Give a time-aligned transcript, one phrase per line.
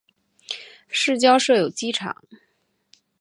[0.89, 2.23] 市郊设有机场。